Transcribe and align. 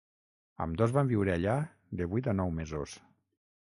Ambdós 0.65 0.95
van 0.95 1.13
viure 1.13 1.35
allà 1.35 1.59
de 2.03 2.11
vuit 2.17 2.35
a 2.35 2.39
nou 2.43 2.59
mesos. 2.61 3.01